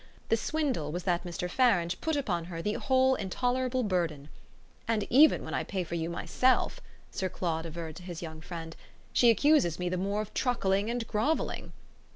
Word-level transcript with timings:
The 0.29 0.35
swindle 0.35 0.91
was 0.91 1.03
that 1.03 1.23
Mr. 1.25 1.47
Farange 1.47 2.01
put 2.01 2.15
upon 2.15 2.45
her 2.45 2.59
the 2.59 2.73
whole 2.73 3.13
intolerable 3.13 3.83
burden; 3.83 4.29
"and 4.87 5.05
even 5.11 5.45
when 5.45 5.53
I 5.53 5.63
pay 5.63 5.83
for 5.83 5.93
you 5.93 6.09
myself," 6.09 6.79
Sir 7.11 7.29
Claude 7.29 7.67
averred 7.67 7.97
to 7.97 8.03
his 8.03 8.19
young 8.23 8.41
friend, 8.41 8.75
"she 9.13 9.29
accuses 9.29 9.77
me 9.77 9.89
the 9.89 9.97
more 9.97 10.21
of 10.23 10.33
truckling 10.33 10.89
and 10.89 11.05
grovelling." 11.07 11.71